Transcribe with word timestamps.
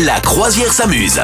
La 0.00 0.18
croisière 0.20 0.72
s'amuse. 0.72 1.20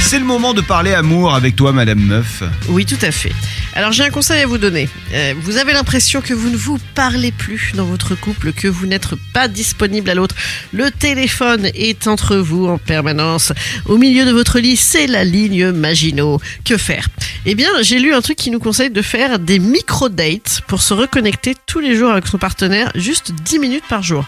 C'est 0.00 0.18
le 0.18 0.24
moment 0.24 0.52
de 0.52 0.60
parler 0.62 0.94
amour 0.94 1.32
avec 1.32 1.54
toi, 1.54 1.72
Madame 1.72 2.00
Meuf. 2.00 2.42
Oui, 2.68 2.86
tout 2.86 2.98
à 3.02 3.12
fait. 3.12 3.32
Alors 3.74 3.92
j'ai 3.92 4.02
un 4.02 4.10
conseil 4.10 4.42
à 4.42 4.46
vous 4.46 4.58
donner. 4.58 4.88
Euh, 5.12 5.34
vous 5.42 5.58
avez 5.58 5.72
l'impression 5.72 6.20
que 6.20 6.34
vous 6.34 6.50
ne 6.50 6.56
vous 6.56 6.78
parlez 6.96 7.30
plus 7.30 7.72
dans 7.74 7.84
votre 7.84 8.16
couple, 8.16 8.52
que 8.52 8.66
vous 8.66 8.86
n'êtes 8.86 9.14
pas 9.32 9.46
disponible 9.46 10.10
à 10.10 10.14
l'autre. 10.14 10.34
Le 10.72 10.90
téléphone 10.90 11.70
est 11.74 12.08
entre 12.08 12.36
vous 12.36 12.66
en 12.66 12.78
permanence. 12.78 13.52
Au 13.86 13.96
milieu 13.98 14.24
de 14.24 14.32
votre 14.32 14.58
lit, 14.58 14.76
c'est 14.76 15.06
la 15.06 15.22
ligne 15.22 15.70
Maginot. 15.70 16.40
Que 16.64 16.76
faire? 16.76 17.08
Eh 17.50 17.54
bien, 17.54 17.70
j'ai 17.80 17.98
lu 17.98 18.12
un 18.12 18.20
truc 18.20 18.36
qui 18.36 18.50
nous 18.50 18.58
conseille 18.58 18.90
de 18.90 19.00
faire 19.00 19.38
des 19.38 19.58
micro-dates 19.58 20.60
pour 20.66 20.82
se 20.82 20.92
reconnecter 20.92 21.56
tous 21.64 21.80
les 21.80 21.96
jours 21.96 22.10
avec 22.10 22.26
son 22.26 22.36
partenaire, 22.36 22.92
juste 22.94 23.32
10 23.32 23.58
minutes 23.58 23.84
par 23.88 24.02
jour. 24.02 24.26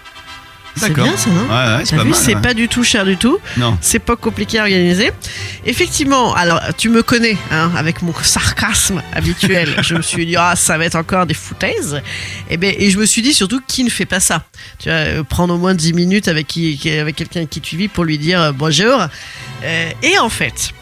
C'est 0.74 0.94
bien 0.94 1.14
ça, 1.18 1.28
non 1.28 1.42
Ouais, 1.42 1.76
ouais, 1.76 1.84
c'est 1.84 1.96
T'as 1.96 2.04
pas 2.06 2.14
c'est 2.14 2.34
ouais. 2.34 2.40
pas 2.40 2.54
du 2.54 2.66
tout 2.66 2.82
cher 2.82 3.04
du 3.04 3.18
tout. 3.18 3.38
Non. 3.58 3.76
C'est 3.82 3.98
pas 3.98 4.16
compliqué 4.16 4.58
à 4.58 4.62
organiser. 4.62 5.10
Effectivement, 5.66 6.32
alors 6.34 6.62
tu 6.78 6.88
me 6.88 7.02
connais, 7.02 7.36
hein, 7.50 7.70
avec 7.76 8.00
mon 8.00 8.14
sarcasme 8.22 9.02
habituel. 9.12 9.68
je 9.82 9.96
me 9.96 10.02
suis 10.02 10.24
dit, 10.24 10.36
ah, 10.38 10.56
ça 10.56 10.78
va 10.78 10.86
être 10.86 10.96
encore 10.96 11.26
des 11.26 11.34
foutaises. 11.34 12.00
Et, 12.48 12.56
ben, 12.56 12.74
et 12.78 12.88
je 12.88 12.96
me 12.96 13.04
suis 13.04 13.20
dit 13.20 13.34
surtout, 13.34 13.60
qui 13.66 13.84
ne 13.84 13.90
fait 13.90 14.06
pas 14.06 14.20
ça? 14.20 14.44
Tu 14.78 14.88
vois, 14.88 14.96
euh, 14.96 15.24
prendre 15.24 15.52
au 15.52 15.58
moins 15.58 15.74
10 15.74 15.92
minutes 15.92 16.28
avec, 16.28 16.46
qui, 16.46 16.80
avec 16.88 17.16
quelqu'un 17.16 17.44
qui 17.44 17.60
tu 17.60 17.76
vis 17.76 17.88
pour 17.88 18.04
lui 18.04 18.16
dire 18.16 18.40
euh, 18.40 18.52
bonjour. 18.52 19.08
Euh, 19.62 19.90
et 20.02 20.18
en 20.18 20.30
fait, 20.30 20.72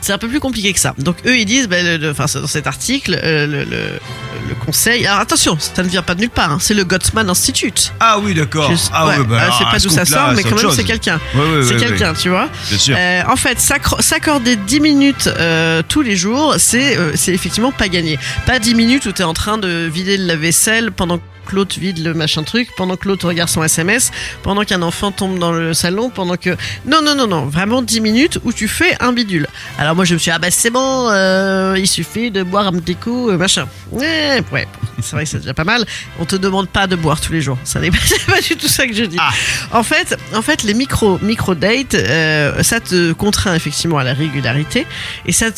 c'est 0.00 0.12
un 0.12 0.18
peu 0.18 0.28
plus 0.28 0.40
compliqué 0.40 0.72
que 0.72 0.78
ça. 0.80 0.94
Donc 0.98 1.16
eux, 1.26 1.36
ils 1.38 1.44
disent, 1.44 1.68
ben, 1.68 2.00
le- 2.00 2.12
dans 2.12 2.46
cet 2.46 2.66
article, 2.66 3.18
euh, 3.22 3.46
le, 3.46 4.54
conseil. 4.64 5.06
Alors 5.06 5.20
attention, 5.20 5.56
ça 5.58 5.82
ne 5.82 5.88
vient 5.88 6.02
pas 6.02 6.14
de 6.14 6.20
nulle 6.20 6.30
part. 6.30 6.52
hein, 6.52 6.58
c'est 6.60 6.74
le 6.74 6.84
Gottman 6.84 7.28
Institute. 7.28 7.92
Ah 8.00 8.18
oui, 8.20 8.32
d'accord. 8.34 8.70
Je- 8.70 8.76
Ah 8.92 9.06
ouais, 9.08 9.24
bah, 9.24 9.40
alors, 9.42 9.58
c'est 9.58 9.64
pas 9.64 9.78
d'où 9.78 9.88
ça 9.88 10.04
sort, 10.04 10.32
mais 10.36 10.42
quand 10.44 10.54
même, 10.56 10.70
c'est 10.70 10.84
quelqu'un. 10.84 11.20
Ouais, 11.34 11.40
ouais, 11.58 11.64
c'est 11.66 11.76
quelqu'un, 11.76 12.14
tu 12.14 12.28
vois. 12.28 12.48
Bien 12.68 12.78
sûr. 12.78 12.96
Euh, 12.98 13.22
en 13.28 13.36
fait, 13.36 13.58
s'accorder 14.00 14.56
10 14.56 14.80
minutes 14.80 15.28
euh, 15.38 15.82
tous 15.88 16.02
les 16.02 16.16
jours, 16.16 16.54
c'est 16.58 16.96
c'est 17.14 17.32
effectivement 17.34 17.72
pas 17.72 17.88
gagné. 17.88 18.18
Pas 18.46 18.58
10 18.58 18.74
minutes 18.74 19.06
où 19.06 19.12
tu 19.12 19.22
es 19.22 19.24
en 19.24 19.34
train 19.34 19.58
de 19.58 19.88
vider 19.92 20.16
le 20.16 20.26
lave-vaisselle 20.26 20.92
pendant 20.92 21.20
que 21.46 21.56
l'autre 21.56 21.78
vide 21.78 22.04
le 22.04 22.12
machin 22.12 22.42
truc, 22.42 22.68
pendant 22.76 22.96
que 22.96 23.08
l'autre 23.08 23.26
regarde 23.26 23.48
son 23.48 23.62
SMS, 23.62 24.10
pendant 24.42 24.64
qu'un 24.64 24.82
enfant 24.82 25.12
tombe 25.12 25.38
dans 25.38 25.52
le 25.52 25.72
salon, 25.72 26.10
pendant 26.10 26.36
que... 26.36 26.50
Non, 26.86 27.00
non, 27.02 27.14
non, 27.14 27.26
non, 27.26 27.46
vraiment 27.46 27.82
10 27.82 28.00
minutes 28.00 28.38
où 28.44 28.52
tu 28.52 28.68
fais 28.68 28.96
un 29.00 29.12
bidule. 29.12 29.46
Alors 29.78 29.94
moi 29.94 30.04
je 30.04 30.14
me 30.14 30.18
suis 30.18 30.30
dit, 30.30 30.34
ah 30.34 30.38
bah 30.38 30.50
c'est 30.50 30.70
bon, 30.70 31.08
euh, 31.10 31.74
il 31.78 31.86
suffit 31.86 32.30
de 32.30 32.42
boire 32.42 32.66
un 32.66 32.72
petit 32.72 32.96
coup, 32.96 33.30
euh, 33.30 33.38
machin. 33.38 33.66
Ouais, 33.90 34.42
ouais, 34.52 34.66
c'est 35.00 35.12
vrai 35.12 35.24
que 35.24 35.30
c'est 35.30 35.38
déjà 35.38 35.54
pas 35.54 35.64
mal. 35.64 35.86
On 36.18 36.24
te 36.24 36.36
demande 36.36 36.68
pas 36.68 36.86
de 36.86 36.96
boire 36.96 37.20
tous 37.20 37.32
les 37.32 37.40
jours. 37.40 37.58
Ça 37.64 37.80
n'est 37.80 37.90
pas, 37.90 37.98
du 38.48 38.56
tout 38.56 38.68
ça 38.68 38.86
que 38.86 38.94
je 38.94 39.04
dis. 39.04 39.16
Ah. 39.20 39.30
En 39.72 39.82
fait, 39.82 40.16
en 40.34 40.42
fait, 40.42 40.62
les 40.64 40.74
micro 40.74 41.18
micro 41.22 41.54
dates, 41.54 41.94
euh, 41.94 42.62
ça 42.62 42.80
te 42.80 43.12
contraint 43.12 43.54
effectivement 43.54 43.98
à 43.98 44.04
la 44.04 44.14
régularité 44.14 44.86
et 45.26 45.32
ça 45.32 45.50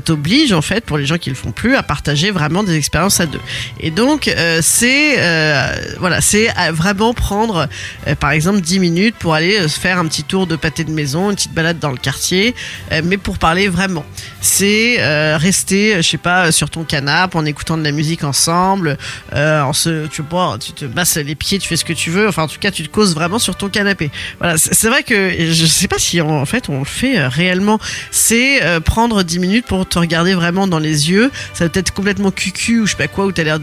t'oblige 0.00 0.52
en 0.52 0.62
fait 0.62 0.84
pour 0.84 0.98
les 0.98 1.06
gens 1.06 1.18
qui 1.18 1.30
le 1.30 1.36
font 1.36 1.52
plus 1.52 1.76
à 1.76 1.82
partager 1.82 2.30
vraiment 2.30 2.62
des 2.62 2.76
expériences 2.76 3.20
à 3.20 3.26
deux. 3.26 3.40
Et 3.80 3.90
donc 3.90 4.28
euh, 4.28 4.60
c'est 4.62 5.14
euh, 5.26 5.94
voilà, 5.98 6.20
c'est 6.20 6.48
à 6.50 6.72
vraiment 6.72 7.14
prendre 7.14 7.68
euh, 8.06 8.14
par 8.14 8.30
exemple 8.30 8.60
10 8.60 8.78
minutes 8.78 9.16
pour 9.18 9.34
aller 9.34 9.58
euh, 9.58 9.68
se 9.68 9.78
faire 9.78 9.98
un 9.98 10.06
petit 10.06 10.22
tour 10.22 10.46
de 10.46 10.56
pâté 10.56 10.84
de 10.84 10.90
maison, 10.90 11.30
une 11.30 11.36
petite 11.36 11.54
balade 11.54 11.78
dans 11.78 11.90
le 11.90 11.96
quartier, 11.96 12.54
euh, 12.92 13.02
mais 13.04 13.16
pour 13.16 13.38
parler 13.38 13.68
vraiment. 13.68 14.04
C'est 14.40 14.96
euh, 15.00 15.36
rester, 15.36 15.96
je 15.96 16.08
sais 16.08 16.18
pas, 16.18 16.52
sur 16.52 16.70
ton 16.70 16.84
canapé 16.84 17.36
en 17.36 17.44
écoutant 17.44 17.76
de 17.76 17.82
la 17.82 17.92
musique 17.92 18.24
ensemble, 18.24 18.96
euh, 19.34 19.60
en 19.62 19.72
se, 19.72 20.06
tu 20.06 20.22
vois, 20.22 20.56
tu 20.58 20.72
te 20.72 20.84
masses 20.84 21.16
les 21.16 21.34
pieds, 21.34 21.58
tu 21.58 21.68
fais 21.68 21.76
ce 21.76 21.84
que 21.84 21.92
tu 21.92 22.10
veux. 22.10 22.28
Enfin, 22.28 22.44
en 22.44 22.48
tout 22.48 22.58
cas, 22.58 22.70
tu 22.70 22.82
te 22.82 22.88
causes 22.88 23.14
vraiment 23.14 23.38
sur 23.38 23.56
ton 23.56 23.68
canapé. 23.68 24.10
Voilà, 24.38 24.56
c'est 24.58 24.88
vrai 24.88 25.02
que 25.02 25.52
je 25.52 25.66
sais 25.66 25.88
pas 25.88 25.98
si 25.98 26.20
en 26.20 26.44
fait 26.46 26.68
on 26.68 26.80
le 26.80 26.84
fait 26.84 27.18
euh, 27.18 27.28
réellement. 27.28 27.78
C'est 28.10 28.62
euh, 28.62 28.80
prendre 28.80 29.22
10 29.22 29.38
minutes 29.38 29.66
pour 29.66 29.86
te 29.88 29.98
regarder 29.98 30.34
vraiment 30.34 30.66
dans 30.66 30.78
les 30.78 31.10
yeux. 31.10 31.30
Ça 31.54 31.64
va 31.64 31.70
peut-être 31.70 31.92
complètement 31.92 32.30
cucu 32.30 32.80
ou 32.80 32.86
je 32.86 32.92
sais 32.92 32.96
pas 32.96 33.08
quoi, 33.08 33.26
où 33.26 33.32
t'as 33.32 33.44
l'air, 33.44 33.58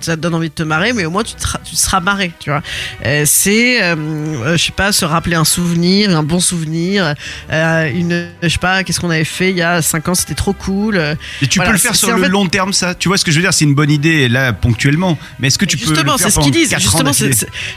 ça 0.00 0.16
te 0.16 0.20
donne 0.20 0.34
envie 0.34 0.48
de 0.48 0.54
te 0.54 0.62
marrer, 0.62 0.92
mais 0.92 1.03
au 1.06 1.10
moins 1.10 1.22
tu 1.22 1.34
te, 1.34 1.46
ra- 1.46 1.60
tu 1.64 1.72
te 1.74 1.80
seras 1.80 2.00
marré, 2.00 2.32
tu 2.38 2.50
vois. 2.50 2.62
Euh, 3.04 3.24
c'est, 3.26 3.82
euh, 3.82 3.94
euh, 3.96 4.56
je 4.56 4.64
sais 4.64 4.72
pas, 4.72 4.92
se 4.92 5.04
rappeler 5.04 5.36
un 5.36 5.44
souvenir, 5.44 6.16
un 6.16 6.22
bon 6.22 6.40
souvenir, 6.40 7.14
euh, 7.52 7.90
une, 7.92 8.28
je 8.42 8.48
sais 8.48 8.58
pas, 8.58 8.84
qu'est-ce 8.84 9.00
qu'on 9.00 9.10
avait 9.10 9.24
fait 9.24 9.50
il 9.50 9.56
y 9.56 9.62
a 9.62 9.82
5 9.82 10.08
ans, 10.08 10.14
c'était 10.14 10.34
trop 10.34 10.52
cool. 10.52 10.96
Et 11.42 11.46
tu 11.46 11.58
Voilà, 11.58 11.70
peux 11.70 11.76
le 11.76 11.80
faire 11.80 11.94
sur 11.96 12.14
le 12.16 12.22
fait- 12.22 12.28
long 12.28 12.46
terme, 12.46 12.72
ça? 12.72 12.94
Tu 12.94 13.08
vois 13.08 13.18
ce 13.18 13.24
que 13.24 13.30
je 13.30 13.36
veux 13.36 13.42
dire 13.42 13.52
C'est 13.54 13.64
une 13.64 13.74
bonne 13.74 13.90
idée, 13.90 14.28
là, 14.28 14.52
ponctuellement. 14.52 15.18
Mais 15.38 15.48
est-ce 15.48 15.58
que 15.58 15.64
tu 15.64 15.76
peux 15.76 15.90
le 15.90 15.94
faire 15.96 16.18
c'est 16.18 16.30
ce 16.30 16.40
qu'ils 16.40 16.52
disent. 16.52 16.74
Justement, 16.78 17.12
c'est, 17.12 17.30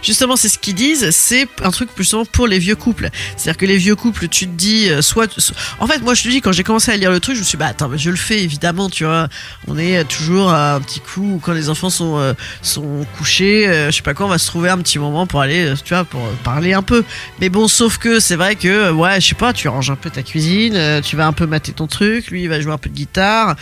justement, 0.04 0.36
c'est 0.36 0.50
ce 0.50 0.58
qu'ils 0.58 0.76
disent. 0.76 1.10
C'est 1.12 1.48
un 1.64 1.72
truc 1.72 1.90
justement 1.98 2.26
pour 2.26 2.48
les 2.48 2.60
vieux 2.60 2.76
couples. 2.76 3.10
C'est-à-dire 3.36 3.58
que 3.58 3.66
les 3.66 3.78
vieux 3.78 3.96
couples, 3.96 4.28
tu 4.28 4.48
te 4.48 4.52
dis, 4.56 4.90
soit, 5.02 5.32
so- 5.40 5.54
en 5.80 5.88
fait, 5.88 6.00
moi, 6.02 6.14
je 6.14 6.24
te 6.24 6.30
dis, 6.30 6.42
quand 6.42 6.52
j'ai 6.52 6.64
commencé 6.64 6.92
à 6.92 6.98
lire 6.98 7.12
le 7.12 7.20
truc, 7.20 7.36
je 7.36 7.40
me 7.42 7.46
suis, 7.46 7.58
dit, 7.58 7.60
bah 7.60 7.68
attends, 7.68 7.90
mais 7.90 7.98
je 7.98 8.10
le 8.10 8.16
fais 8.16 8.42
évidemment, 8.44 8.90
tu 8.90 9.04
vois. 9.06 9.28
On 9.68 9.78
est 9.78 10.04
toujours 10.06 10.52
à 10.52 10.76
un 10.76 10.82
petit 10.82 11.00
coup 11.00 11.40
quand 11.44 11.54
les 11.54 11.70
enfants 11.70 11.90
sont 11.90 12.36
sont 12.62 13.06
couchés, 13.18 13.68
euh, 13.68 13.92
je 13.92 13.98
sais 13.98 14.02
pas 14.02 14.14
quoi, 14.14 14.26
on 14.26 14.30
va 14.30 14.38
se 14.38 14.48
trouver 14.48 14.70
un 14.70 14.78
petit 14.78 15.00
moment 15.00 15.28
pour 15.28 15.42
aller, 15.42 15.66
euh, 15.66 15.76
tu 15.84 15.94
vois, 15.94 16.06
pour 16.06 16.22
euh, 16.22 16.32
parler 16.44 16.74
un 16.74 16.82
peu. 16.82 17.04
Mais 17.40 17.50
bon, 17.50 17.68
sauf 17.68 17.98
que 17.98 18.20
c'est 18.20 18.36
vrai 18.36 18.56
que, 18.56 18.92
ouais, 18.92 19.20
je 19.20 19.28
sais 19.28 19.36
pas, 19.36 19.54
tu 19.54 19.68
ranges 19.68 19.90
un 19.90 19.96
peu 19.96 20.10
ta 20.10 20.24
cuisine, 20.24 21.02
tu 21.04 21.16
vas 21.16 21.28
un 21.28 21.34
peu 21.34 21.46
mater 21.46 21.74
ton 21.74 21.88
truc, 21.88 22.30
lui, 22.32 22.44
il 22.44 22.50
va 22.50 22.62
jouer 22.62 22.74
un 22.74 22.78
peu 22.78 22.90
de 22.90 22.96
guitare. 22.96 23.56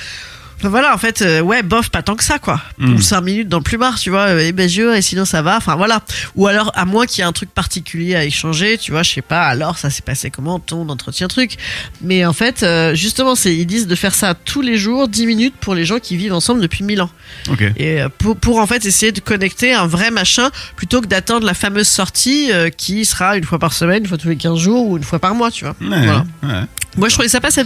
Voilà, 0.62 0.94
en 0.94 0.98
fait, 0.98 1.22
euh, 1.22 1.42
ouais, 1.42 1.64
bof, 1.64 1.90
pas 1.90 2.02
tant 2.02 2.16
que 2.16 2.24
ça, 2.24 2.40
quoi. 2.40 2.62
Mm. 2.78 2.96
Ou 2.96 3.02
5 3.02 3.22
minutes 3.22 3.50
dans 3.50 3.58
le 3.58 3.64
plumard, 3.64 4.00
tu 4.00 4.10
vois, 4.10 4.42
et 4.42 4.52
ben 4.52 4.68
je, 4.70 4.96
et 4.96 5.02
sinon 5.02 5.26
ça 5.26 5.42
va, 5.42 5.58
enfin 5.58 5.76
voilà. 5.76 6.02
Ou 6.36 6.48
alors, 6.48 6.72
à 6.76 6.86
moins 6.86 7.06
qu'il 7.06 7.20
y 7.20 7.22
ait 7.22 7.28
un 7.28 7.32
truc 7.34 7.50
particulier 7.52 8.16
à 8.16 8.24
échanger, 8.26 8.78
tu 8.78 8.92
vois, 8.92 9.04
je 9.04 9.12
sais 9.12 9.22
pas, 9.22 9.44
alors 9.44 9.78
ça 9.78 9.90
s'est 9.90 10.02
passé 10.02 10.30
comment, 10.32 10.60
ton 10.60 10.88
entretien 10.90 11.28
truc. 11.28 11.58
Mais 12.02 12.26
en 12.26 12.34
fait, 12.34 12.64
euh, 12.64 12.96
justement, 12.96 13.36
c'est, 13.36 13.56
ils 13.56 13.66
disent 13.66 13.88
de 13.88 13.96
faire 13.96 14.16
ça 14.16 14.34
tous 14.34 14.62
les 14.62 14.78
jours, 14.78 15.08
10 15.08 15.28
minutes 15.28 15.56
pour 15.60 15.76
les 15.76 15.86
gens 15.86 16.00
qui 16.00 16.18
vivent 16.18 16.34
ensemble 16.34 16.62
depuis 16.62 16.84
1000 16.84 17.02
ans. 17.02 17.10
Ok. 17.50 17.62
Et 17.78 18.02
euh, 18.02 18.10
pour, 18.18 18.36
pour 18.38 18.60
en 18.60 18.66
fait 18.68 18.86
essayer 18.86 19.12
de 19.12 19.20
connecter 19.20 19.74
un 19.74 19.88
vrai 19.88 20.10
machin, 20.12 20.50
plutôt 20.76 21.02
que 21.02 21.08
d'attendre 21.08 21.46
la 21.46 21.54
fameuse 21.54 21.88
sortie 21.88 22.52
euh, 22.52 22.70
qui 22.70 23.06
sera 23.06 23.38
une 23.38 23.44
fois 23.44 23.60
par 23.60 23.74
semaine, 23.74 24.04
une 24.04 24.08
fois 24.10 24.18
tous 24.18 24.30
les 24.30 24.38
15 24.38 24.58
jours 24.58 24.88
ou 24.88 24.98
une 24.98 25.04
fois 25.04 25.20
par 25.20 25.36
mois, 25.36 25.52
tu 25.52 25.66
vois. 25.66 25.76
Ouais, 25.82 26.06
Voilà. 26.06 26.26
ouais. 26.44 26.66
Moi, 26.98 27.10
je 27.10 27.16
trouvais 27.16 27.28
ça 27.28 27.42
pas 27.42 27.52
ça. 27.52 27.64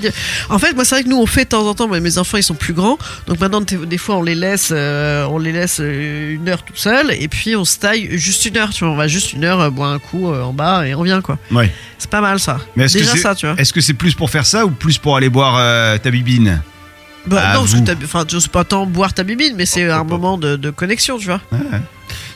En 0.50 0.58
fait, 0.58 0.74
moi, 0.74 0.84
c'est 0.86 0.96
vrai 0.96 1.04
que 1.04 1.10
nous, 1.10 1.20
on 1.22 1.28
fait 1.28 1.44
de 1.44 1.50
temps 1.50 1.68
en 1.68 1.76
temps. 1.76 1.88
mais 1.88 2.00
Mes 2.00 2.18
enfants, 2.18 2.38
ils 2.38 2.44
sont 2.44 2.56
plus 2.56 2.74
grands, 2.74 2.79
donc 3.28 3.40
maintenant, 3.40 3.62
des 3.62 3.98
fois, 3.98 4.16
on 4.18 4.22
les 4.24 4.36
laisse, 4.36 4.70
euh, 4.72 5.26
on 5.30 5.38
les 5.38 5.52
laisse 5.52 5.80
euh, 5.82 6.36
une 6.36 6.48
heure 6.50 6.64
tout 6.64 6.76
seul, 6.76 7.12
et 7.12 7.28
puis 7.28 7.56
on 7.56 7.66
se 7.66 7.78
taille 7.78 8.18
juste 8.18 8.46
une 8.46 8.58
heure. 8.58 8.70
Tu 8.72 8.84
vois, 8.84 8.94
on 8.94 8.98
va 8.98 9.08
juste 9.08 9.34
une 9.34 9.44
heure 9.44 9.60
euh, 9.60 9.70
boire 9.70 9.92
un 9.92 10.00
coup 10.00 10.32
euh, 10.32 10.42
en 10.44 10.54
bas 10.54 10.88
et 10.88 10.96
on 10.96 11.00
revient, 11.00 11.20
quoi. 11.24 11.38
Ouais. 11.52 11.72
C'est 11.98 12.10
pas 12.10 12.22
mal 12.22 12.40
ça. 12.40 12.60
Mais 12.76 12.86
est-ce 12.86 12.94
que 12.96 13.00
Déjà 13.00 13.12
c'est- 13.14 13.18
ça, 13.20 13.36
tu 13.36 13.46
vois. 13.46 13.56
Est-ce 13.60 13.74
que 13.74 13.82
c'est 13.82 13.94
plus 13.94 14.14
pour 14.16 14.30
faire 14.30 14.46
ça 14.46 14.66
ou 14.66 14.72
plus 14.72 14.98
pour 14.98 15.16
aller 15.18 15.30
boire 15.30 15.56
ta 16.02 16.12
bibine? 16.12 16.62
Bah, 17.28 17.42
à 17.50 17.54
non, 17.54 17.60
parce 17.62 17.74
vous. 17.74 17.82
que 17.84 17.92
t'as- 17.92 18.04
enfin, 18.06 18.26
je 18.32 18.40
sais 18.40 18.48
pas 18.50 18.64
tant 18.64 18.86
boire 18.86 19.14
ta 19.14 19.24
bibine, 19.24 19.54
mais 19.58 19.66
c'est 19.66 19.90
un 19.90 20.04
moment 20.04 20.38
de, 20.38 20.56
de 20.56 20.70
connexion, 20.70 21.18
tu 21.18 21.26
vois. 21.26 21.42
Ouais, 21.52 21.60
ouais. 21.60 21.80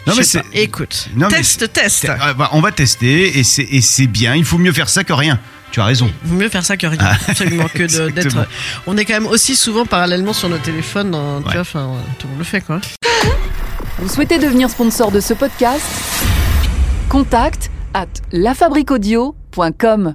Non, 0.05 0.13
mais 0.17 0.23
c'est. 0.23 0.43
Écoute, 0.53 1.07
Non, 1.15 1.27
mais 1.31 1.37
test, 1.37 1.71
test. 1.71 2.05
euh, 2.09 2.33
bah, 2.33 2.49
On 2.51 2.59
va 2.61 2.71
tester 2.71 3.39
et 3.39 3.43
c'est 3.43 4.07
bien. 4.07 4.35
Il 4.35 4.43
faut 4.45 4.57
mieux 4.57 4.73
faire 4.73 4.89
ça 4.89 5.03
que 5.03 5.13
rien. 5.13 5.39
Tu 5.71 5.79
as 5.81 5.85
raison. 5.85 6.11
Vaut 6.25 6.35
mieux 6.35 6.49
faire 6.49 6.63
ça 6.63 6.77
que 6.77 6.85
rien. 6.85 6.99
Ah, 7.01 7.15
Absolument 7.29 7.67
que 7.73 7.83
d'être. 8.11 8.47
On 8.85 8.95
est 8.97 9.05
quand 9.05 9.13
même 9.13 9.25
aussi 9.27 9.55
souvent 9.55 9.85
parallèlement 9.85 10.33
sur 10.33 10.49
nos 10.49 10.57
téléphones. 10.59 11.11
Dans, 11.11 11.41
tu 11.41 11.51
vois, 11.51 11.61
enfin, 11.61 11.89
tout 12.19 12.27
le 12.27 12.31
monde 12.31 12.39
le 12.39 12.45
fait, 12.45 12.61
quoi. 12.61 12.79
Vous 13.99 14.09
souhaitez 14.09 14.37
devenir 14.37 14.69
sponsor 14.69 15.11
de 15.11 15.19
ce 15.19 15.33
podcast? 15.33 15.85
Contact 17.09 17.71
à 17.93 18.05
lafabriquaudio.com. 18.31 20.13